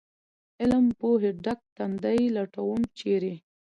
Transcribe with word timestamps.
علم 0.61 0.85
پوهې 0.99 1.31
ډک 1.43 1.59
تندي 1.75 2.21
لټوم، 2.35 2.81
چېرې؟ 2.99 3.33